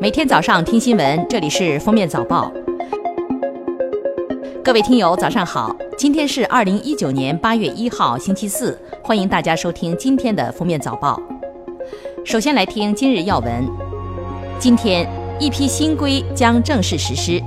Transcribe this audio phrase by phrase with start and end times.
[0.00, 2.50] 每天早上听新闻，这里是封面早报。
[4.64, 5.76] 各位听友，早上好！
[5.98, 11.20] 今天是二零一九年八月一号，星期四，欢迎大家收听今天的封面早报。
[12.24, 13.62] 首先来听今日要闻。
[14.58, 15.06] 今天，
[15.38, 17.38] 一批新规将正式实施，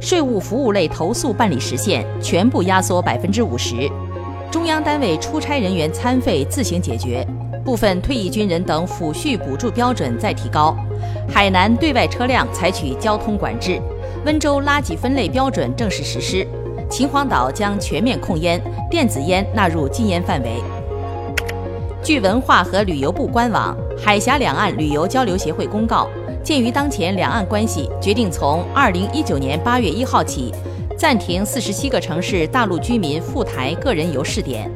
[0.00, 3.74] 税务服务类投诉办理时限全部压缩百分之五十，
[4.52, 7.26] 中央单位出差人员餐费自行解决。
[7.64, 10.76] 部分退役军人等抚恤补助标准再提高，
[11.28, 13.80] 海南对外车辆采取交通管制，
[14.24, 16.46] 温州垃圾分类标准正式实施，
[16.90, 20.62] 秦皇岛将全面控烟，电子烟纳入禁烟范围。
[22.02, 26.08] 据文化和旅游部官网，海峡两岸旅游交流协会公告，
[26.42, 30.54] 鉴于当前两岸关系，决定从二零一九年八月一号起，
[30.96, 34.70] 暂停四十七个城市大陆居民赴台个人游试点。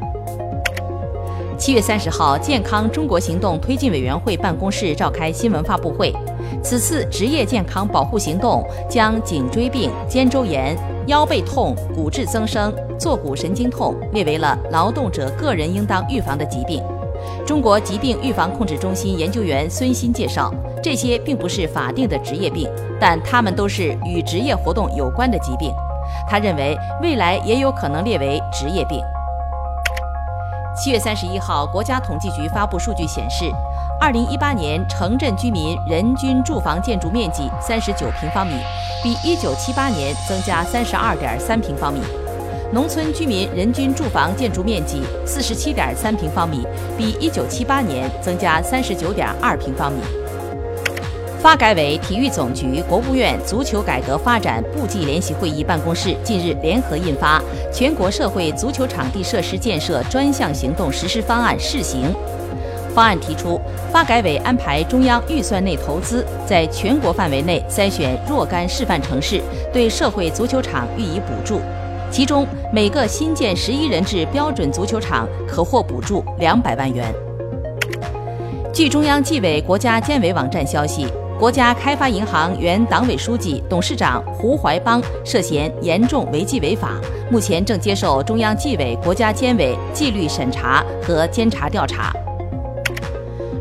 [1.65, 6.12] 七月三十号，健康中国行动推进委员会办公室召开新闻发布会。
[6.61, 16.83] 此次职业健康保护行动将颈椎病、肩周炎、腰背痛、骨质增生、坐骨神经痛列为了劳动者个人应当预防的疾病。
[17.47, 25.73] 中国疾病预防控制中心研究员孙鑫介绍，这些并不是法定的职业病，但它们都是与职业活动有关的疾病。
[26.29, 29.01] 他认为，未来也有可能列为职业病。
[30.75, 33.45] 七月三十一号，国家统计局发布数据显示，
[34.01, 38.55] 二零一八年城镇居民人均住房建筑面积三十九平方米，
[39.03, 42.01] 比一九七八年增加三十二点三平方米；
[42.73, 49.98] 农村居民人均住房建筑面积四十七点三平方米，比一九七八年增加三十九点二平方米。
[51.43, 57.41] 发改委、体育总局、国务院足球改革发展部际联席会议办公室近日联合印发
[57.73, 62.05] 《全国社会足球场地设施建设专项行动实施方案（试行）》。
[62.95, 71.61] 方案提出，发改委安排中央预算内投资，在全国范围内筛选若干示范城市，对社会足球场予以补助。
[72.09, 77.13] 其中，每个新建十一人制标准足球场可获补助两百万元。
[78.73, 81.05] 据中央纪委国家监委网站消息。
[81.42, 87.01] 国家开发银行原党委书记、董事长胡怀邦涉嫌严重违纪违法，
[87.33, 92.13] 目前正接受中央纪委国家监委纪律审查和监察调查。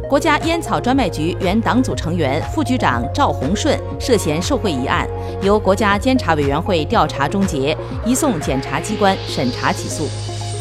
[0.08, 5.08] 国家烟草专卖局原党组成员、副局长赵洪顺涉嫌受贿一案，
[5.42, 7.76] 由国家监察委员会调查终结，
[8.06, 10.08] 移送检察机关审查起诉。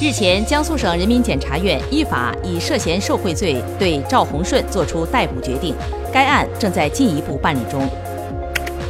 [0.00, 5.74] 日前，江苏省人民检察院依法以涉嫌受贿罪对赵洪顺作出逮捕决定，
[6.12, 7.80] 该案正在进一步办理中。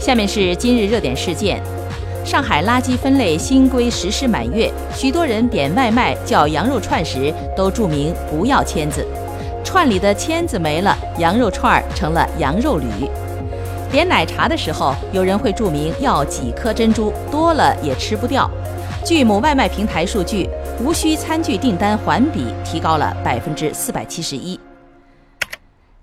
[0.00, 1.60] 下面是今日热点事件：
[2.24, 9.06] 上海垃圾分类新规实施满月，许多人点外卖叫羊肉串时都注明不要签子，
[9.64, 12.86] 串里的签子没了，羊肉串成了羊肉铝。
[13.90, 18.50] 点奶茶的时候，有人会注明要几颗珍珠，多了也吃不掉。
[19.04, 20.48] 据某外卖平台数据。
[20.82, 24.58] 无需餐具订单环比提高了百分之四百七十一。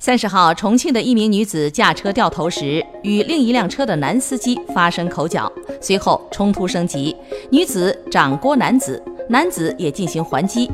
[0.07, 5.51] 三十号，重庆的一名女子驾车掉头时，与另一辆车的男司机发生口角，
[5.81, 7.13] 随后冲突升级，
[7.50, 10.72] 女子掌掴男子，男子也进行还击。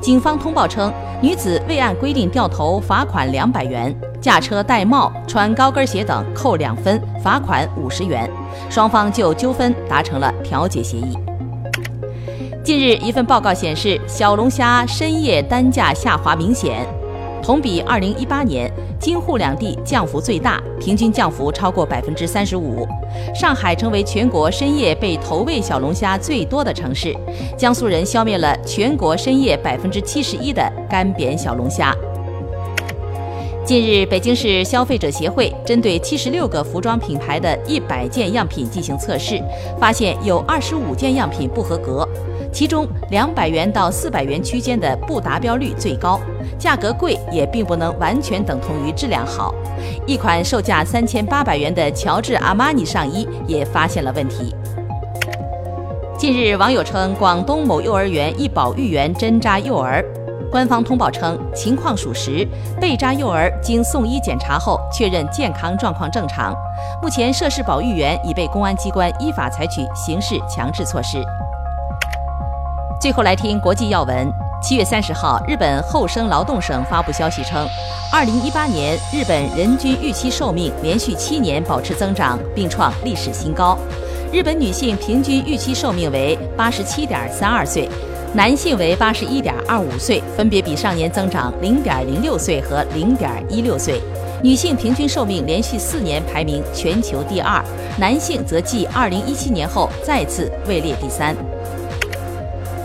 [0.00, 8.30] 警方通报称，女子未按规定掉头，罚款两百元；驾车戴帽、穿高跟鞋等扣两分，罚款五十元。
[8.70, 11.18] 双方就纠纷达成了调解协议。
[12.62, 16.86] 近日，一份报告显示，小龙虾深夜单价下滑明显。
[17.42, 22.86] 同比二零一八年，京沪两地降幅最大，平均降幅超过百分之三十五。
[23.34, 27.16] 上海成为全国深夜被投喂小龙虾最多的城市，
[27.56, 31.94] 江苏人消灭了全国深夜百分之七十一的干煸小龙虾。
[33.68, 39.38] 近日，北京市消费者协会针对七十六个服装品牌的一百件样品进行测试，
[39.78, 42.08] 发现有二十五件样品不合格。
[42.50, 46.18] 其中两百元到四百元区间的不达标率最高，
[46.58, 49.54] 价格贵也并不能完全等同于质量好。
[50.06, 54.56] 一款售价三千八百元的乔治阿玛尼上衣也发现了问题。
[56.16, 60.02] 近日，网友称广东某幼儿园一保育员针扎幼儿，
[60.50, 62.46] 官方通报称情况属实，
[62.80, 66.54] 被扎幼儿经送医检查后确认健康状况正常。
[67.02, 71.22] 目前，涉事保育员已被公安机关依法采取刑事强制措施。
[73.00, 74.30] 最后来听国际要闻。
[74.60, 77.64] 七月三十号，日本厚生劳动省发布消息称，
[78.12, 83.78] 二零一八年日本人均预期寿命连续七年保持增长，并创历史新高。
[84.32, 87.88] 日本女性平均预期寿命为八十七点三二岁，
[88.34, 94.00] 男性为八十一点二五岁，分别比上年增长零点零六岁和零点一六岁。
[94.42, 97.64] 女性平均寿命连续四年排名全球第二，
[97.98, 101.34] 男性则继2017年后再次位列第三。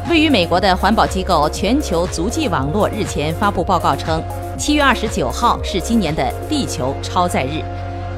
[0.09, 4.23] 位于美国的环保机构全球足迹网络日前发布报告称，
[4.57, 7.61] 七月二十九号是今年的地球超载日，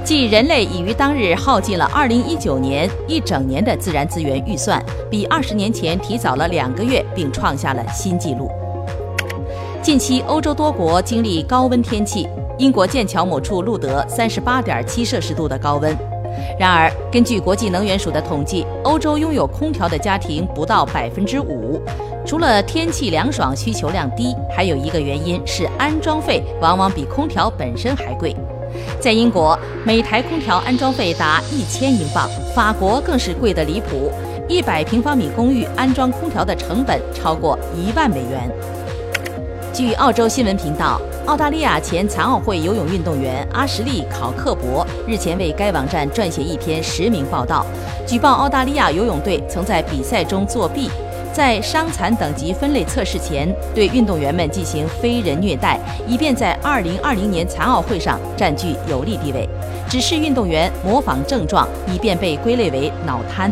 [0.06, 4.80] 即人类已于当日耗尽了二零一九年一整年的自然资源预算，
[5.10, 8.48] 比二十年前提早了两个月，并创下了新纪录。
[9.82, 12.28] 近期，欧洲多国经历高温天气，
[12.60, 15.98] 英国剑桥某处录得三十八点七摄氏度的高温。
[16.60, 21.82] 然而，根据国际能源署的统计，欧洲拥有空调的家庭不到百分之五。
[22.24, 28.36] 除了天气凉爽、需求量低，还有一个原因是安装费往往比空调本身还贵。
[29.06, 29.56] 在英国，
[29.86, 34.12] 每台空调安装费达一千英镑；法国更是贵得离谱，
[34.50, 38.50] 一百平方米公寓安装空调的成本超过一万美元。
[39.72, 41.00] 据澳洲新闻频道。
[41.26, 47.66] 澳大利亚前残奥会游泳运动员阿什利·考克伯日前为该网站撰写一篇实名报道，
[48.06, 50.88] 举报澳大利亚游泳队曾在比赛中作弊，
[51.36, 55.78] 在伤残等级分类测试前对运动员们进行非人虐待，
[56.08, 59.46] 以便在2020年残奥会上占据有利地位，
[59.90, 63.52] 指示运动员模仿症状，以便被归类为脑瘫。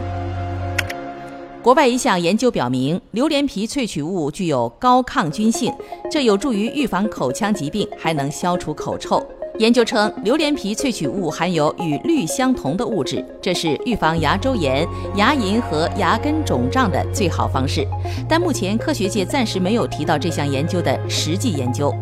[1.61, 5.73] 国外一项研究表明，榴莲皮萃取物具有高抗菌性，
[6.09, 9.21] 这有助于预防口腔疾病，还能消除口臭。
[9.63, 17.87] 研究称，榴莲皮萃取物含有与氯相同的物质，这是预防牙周炎、牙龈和牙根肿胀的最好方式。
[18.27, 21.95] 但目前科学界暂时没有提到这项研究的实际研究。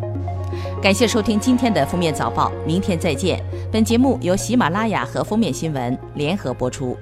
[0.82, 3.40] 感谢收听今天的封面早报，明天再见。
[3.72, 6.98] 本节目由喜马拉雅和封面新闻联合播出。